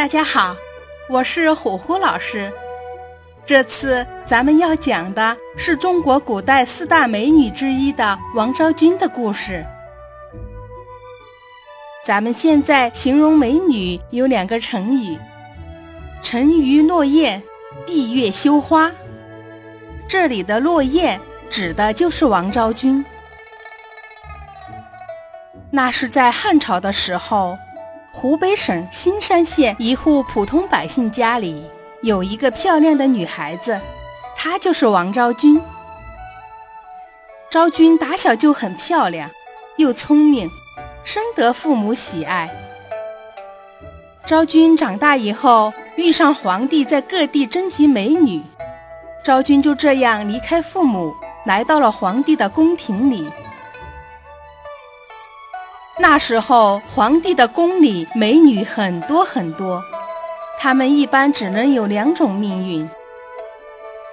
[0.00, 0.56] 大家好，
[1.10, 2.50] 我是虎虎老师。
[3.44, 9.62] 这次咱们要讲的是中国古代四大美女之一的王昭君的故事。
[12.02, 15.18] 咱们现在形容美女有两个成语：
[16.22, 17.42] 沉鱼落雁、
[17.84, 18.90] 闭月羞花。
[20.08, 21.20] 这里的落雁
[21.50, 23.04] 指的就是王昭君。
[25.70, 27.58] 那是在汉朝的时候。
[28.12, 31.64] 湖北省新山县一户普通百姓家里
[32.02, 33.80] 有一个漂亮的女孩子，
[34.36, 35.60] 她就是王昭君。
[37.50, 39.30] 昭君打小就很漂亮，
[39.76, 40.50] 又聪明，
[41.04, 42.50] 深得父母喜爱。
[44.26, 48.42] 昭君长大以后遇上皇帝在各地征集美女，
[49.24, 51.14] 昭君就这样离开父母，
[51.46, 53.30] 来到了皇帝的宫廷里。
[56.00, 59.84] 那时候，皇帝的宫里美女很多很多，
[60.58, 62.88] 她们一般只能有两种命运：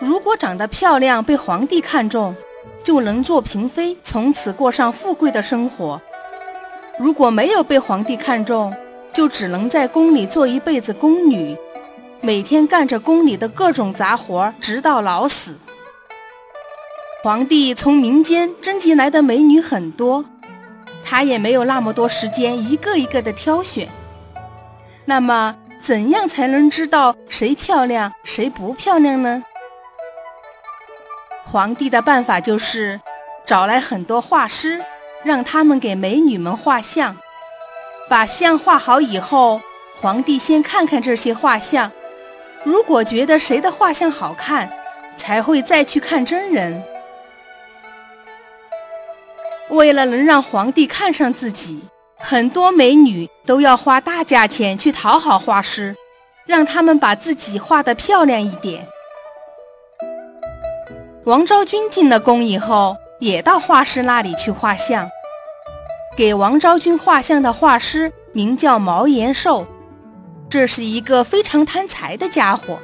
[0.00, 2.34] 如果长得漂亮被皇帝看中，
[2.82, 6.00] 就能做嫔妃，从此过上富贵的生活；
[6.98, 8.74] 如果没有被皇帝看中，
[9.12, 11.56] 就只能在宫里做一辈子宫女，
[12.20, 15.56] 每天干着宫里的各种杂活，直到老死。
[17.22, 20.24] 皇帝从民间征集来的美女很多。
[21.10, 23.88] 他也没有那么多时间一个一个的挑选。
[25.06, 29.42] 那么，怎样才能知道谁漂亮谁不漂亮呢？
[31.46, 33.00] 皇帝的办法就是
[33.46, 34.84] 找来很多画师，
[35.24, 37.16] 让他们给美女们画像。
[38.10, 39.62] 把像画好以后，
[39.98, 41.90] 皇帝先看看这些画像，
[42.64, 44.70] 如果觉得谁的画像好看，
[45.16, 46.82] 才会再去看真人。
[49.70, 51.82] 为了能让皇帝看上自己，
[52.16, 55.94] 很多美女都要花大价钱去讨好画师，
[56.46, 58.86] 让他们把自己画得漂亮一点。
[61.24, 65.10] 王昭君进了宫以后，也到画师那里去画像。
[66.16, 69.66] 给王昭君画像的画师名叫毛延寿，
[70.48, 72.78] 这是一个非常贪财的家伙。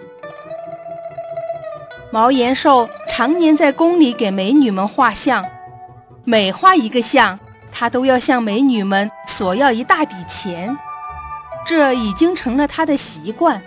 [2.13, 5.45] 毛延寿常年在宫里给美女们画像。
[6.27, 7.39] 每画一个像，
[7.71, 10.75] 他都要向美女们索要一大笔钱，
[11.67, 13.61] 这已经成了他的习惯。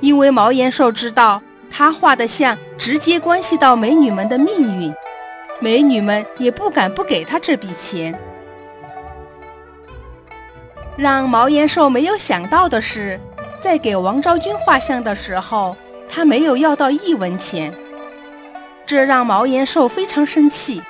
[0.00, 1.40] 因为毛延寿知道
[1.70, 4.94] 他画的像直接关系到美女们的命运，
[5.58, 8.14] 美女们也不敢不给他这笔钱。
[10.98, 13.18] 让毛延寿没有想到的是，
[13.58, 15.74] 在给王昭君画像的时候，
[16.06, 17.72] 他没有要到一文钱，
[18.84, 20.82] 这让毛延寿非常生气。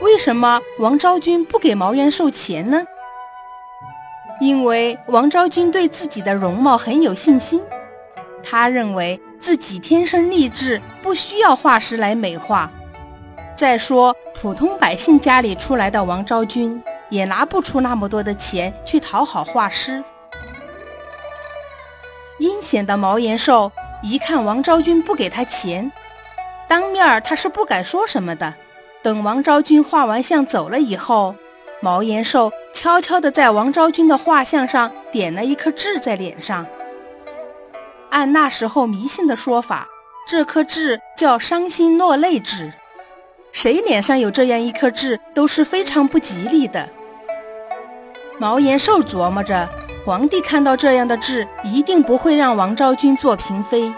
[0.00, 2.84] 为什么王昭君不给毛延寿钱呢？
[4.40, 7.62] 因为王昭君对自己的容貌很有信心，
[8.44, 12.70] 她认为自己天生丽质，不需要画师来美化。
[13.56, 20.04] 再说，普通百姓家里出来的王昭君也拿不出那么多的钱去讨好画师。
[22.38, 25.90] 阴险的毛延寿一看王昭君不给他钱，
[26.68, 28.52] 当面他是不敢说什么的。
[29.06, 31.36] 等王昭君画完像走了以后，
[31.80, 36.66] 毛延寿悄悄地在王昭君的画像上点了一颗痣在脸上。
[38.10, 39.86] 按那时候迷信的说法，
[40.26, 42.72] 这颗痣叫伤心落泪痣，
[43.52, 46.88] 谁脸上有这样一颗痣都是非常不吉利的。
[48.40, 49.68] 毛延寿琢磨着，
[50.04, 53.94] 皇帝看到这样的痣，一定不会让王昭君做嫔妃。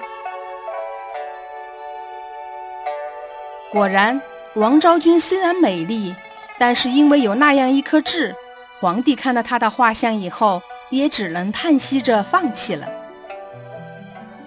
[3.72, 4.20] 果然。
[4.54, 6.14] 王昭君虽然美丽，
[6.59, 8.34] 但是因为有那样一颗痣，
[8.81, 10.60] 皇帝看到她的画像以后，
[10.91, 12.88] 也只能叹息着放弃了。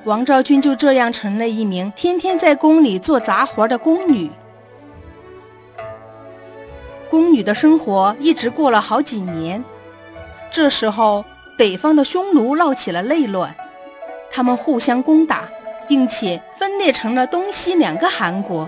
[0.03, 4.29] 王昭君就这样成了一名天天在宫里做杂活的宫女。
[7.09, 9.63] 宫女的生活一直过了好几年，
[10.49, 11.23] 这时候
[11.57, 13.55] 北方的匈奴闹起了内乱，
[14.31, 15.47] 他们互相攻打，
[15.87, 18.67] 并且分裂成了东西两个汗国。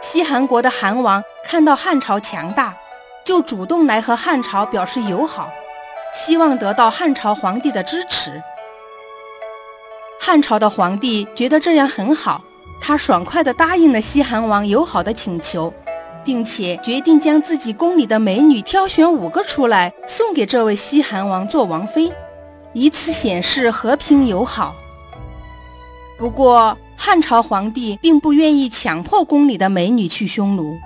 [0.00, 2.76] 西韩国的韩王看到汉朝强大，
[3.24, 5.50] 就主动来和汉朝表示友好，
[6.14, 8.40] 希望得到汉朝皇帝的支持。
[10.20, 12.42] 汉朝的皇帝觉得这样很好，
[12.80, 15.72] 他爽快地答应了西韩王友好的请求，
[16.24, 22.12] 并且决定将自己宫里的美女挑选五个出来送给这位西韩王做王妃，
[22.72, 24.74] 以此显示和平友好。
[26.18, 30.76] 不过，汉朝皇帝并不愿意强迫宫里的美女去匈奴，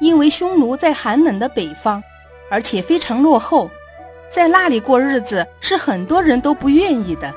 [0.00, 2.02] 因为匈奴在寒冷的北方，
[2.50, 3.70] 而且非常落后，
[4.30, 7.32] 在那里过日子是很多人都不愿意的。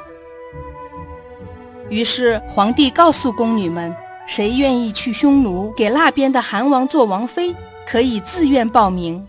[1.90, 3.94] 于是皇帝告诉宫女们，
[4.26, 7.54] 谁愿意去匈奴给那边的韩王做王妃，
[7.86, 9.28] 可以自愿报名。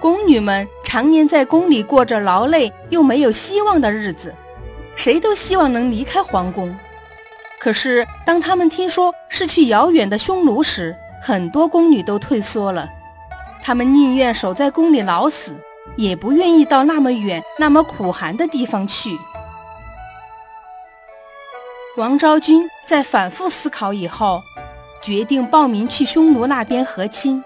[0.00, 4.34] 宫女们常年在宫里过着劳累又没有希望的日子，
[4.98, 6.76] 谁都希望能离开皇宫。
[7.60, 12.88] 可是当他们听说是去遥远的匈奴时，很多宫女都退缩了。
[13.62, 15.54] 她们宁愿守在宫里老死，
[15.96, 19.16] 也不愿意到那么远、那么苦寒的地方去。
[21.96, 24.42] 王昭君在反复思考以后，
[25.00, 27.42] 决定报名去匈奴那边和亲。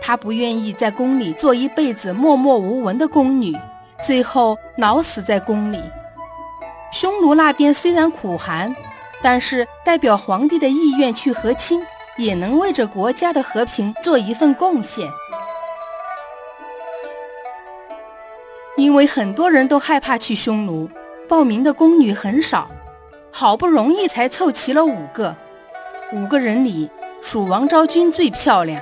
[0.00, 3.56] 她不愿意在宫里做一辈子默默无闻的宫女，
[4.00, 5.80] 最后老死在宫里。
[6.90, 8.74] 匈奴那边虽然苦寒，
[9.22, 11.82] 但是代表皇帝的意愿去和亲，
[12.16, 15.08] 也能为着国家的和平做一份贡献。
[18.76, 20.88] 因为很多人都害怕去匈奴，
[21.28, 22.70] 报名的宫女很少，
[23.30, 25.34] 好不容易才凑齐了五个。
[26.12, 26.88] 五个人里，
[27.20, 28.80] 属王昭君最漂亮。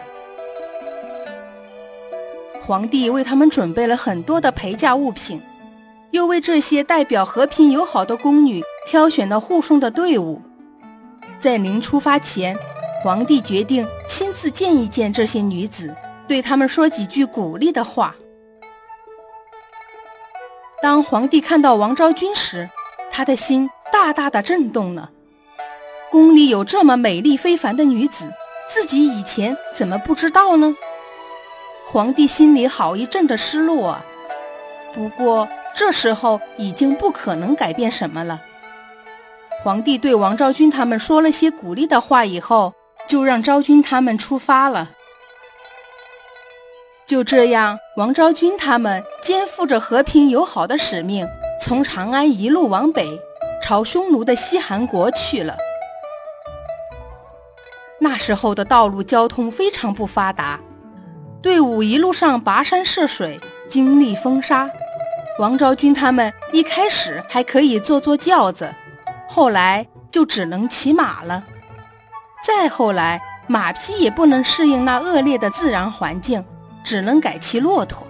[2.61, 5.43] 皇帝为他们准备了很多的陪嫁物品，
[6.11, 10.41] 又为这些代表和平友好的宫女挑选了护送的队伍。
[11.39, 12.57] 在临出发前，
[13.03, 15.95] 皇帝决定亲自见一见这些女子，
[16.27, 18.15] 对他们说几句鼓励的话。
[20.83, 22.69] 当皇帝看到王昭君时，
[23.11, 25.11] 他的心大大的震动了。
[26.11, 28.33] 宫里有这么美丽非凡的女子，
[28.69, 30.75] 自己以前怎么不知道呢？
[31.89, 34.05] 皇帝心里好一阵的失落啊，
[34.95, 38.41] 不过这时候已经不可能改变什么了。
[39.63, 42.73] 皇帝对王昭君他们说了些鼓励的话以后，
[43.07, 44.93] 就让昭君他们出发了。
[47.07, 51.29] 就这样，王昭君他们肩负着和平友好的使命，
[51.61, 53.21] 从长安一路往北，
[53.63, 55.57] 朝匈奴的西韩国去了。
[58.01, 60.59] 那时候的道路交通非常不发达。
[61.43, 63.39] 队伍一路上跋山涉水，
[63.69, 64.71] 经历风沙。
[65.39, 68.75] 王昭君他们一开始还可以坐坐轿子，
[69.29, 71.45] 后来就只能骑马了。
[72.43, 76.43] 再后来，马匹也不能适应那恶劣的自然环境，
[76.83, 78.07] 只能改骑骆驼。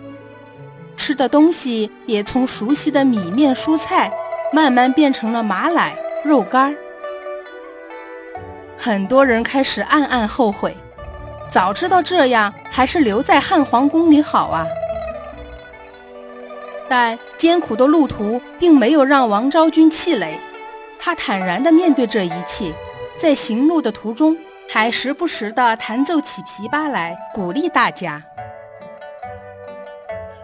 [0.97, 4.13] 吃的东西也从熟悉的米面蔬菜，
[4.53, 6.77] 慢慢变成了马奶、肉干。
[8.79, 10.77] 很多人开始暗暗后悔。
[11.51, 14.67] 早知道这样，还是留在汉皇宫里好啊！
[16.89, 20.39] 但艰苦的路途并没有让王昭君气馁，
[20.99, 22.73] 她坦然地面对这一切，
[23.19, 24.37] 在行路的途中
[24.69, 28.23] 还时不时地弹奏起琵琶来，鼓励大家。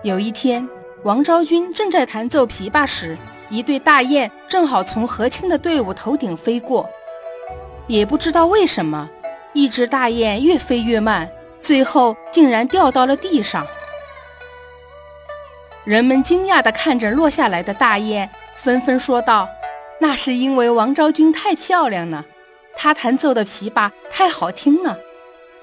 [0.02, 0.68] 有一天，
[1.04, 3.16] 王昭君正在弹奏琵琶时，
[3.48, 6.88] 一对大雁正好从和亲的队伍头顶飞过，
[7.86, 9.08] 也不知道为什么。
[9.54, 11.30] 一只大雁越飞越慢，
[11.60, 13.66] 最后竟然掉到了地上。
[15.84, 19.48] 人们惊讶地看着落下来的大雁，纷纷说道
[19.98, 22.24] ：“那是因为王昭君太漂亮了，
[22.76, 24.96] 她弹奏的琵琶太好听了，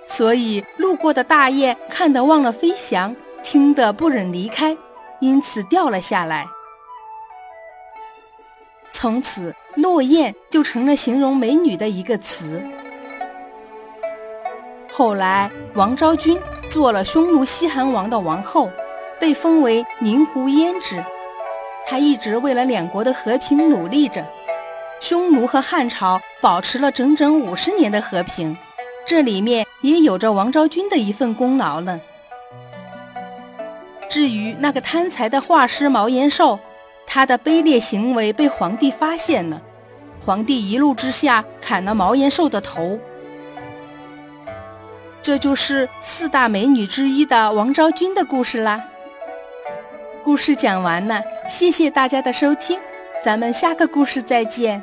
[0.05, 4.75] 所以路过的大雁看得忘了飞翔，听得不忍离开，
[5.21, 6.45] 因此掉了下来。
[8.91, 12.61] 从此，落雁就成了形容美女的一个词。”
[14.91, 16.37] 后来，王昭君
[16.69, 18.69] 做了匈奴西韩王的王后，
[19.19, 21.03] 被封为宁胡胭脂。
[21.85, 24.23] 她一直为了两国的和平努力着，
[24.99, 28.55] 匈奴和汉朝保持了整整五十年的和平，
[29.05, 31.99] 这里面也有着王昭君的一份功劳呢。
[34.09, 36.59] 至于那个贪财的画师毛延寿，
[37.05, 39.61] 他的卑劣行为被皇帝发现了，
[40.25, 42.99] 皇帝一怒之下砍了毛延寿的头。
[45.21, 48.83] 这就是四大美女之一的王昭君的故事啦。
[50.29, 52.79] 故事讲完了，谢谢大家的收听，
[53.23, 54.79] 咱们下个故事再见。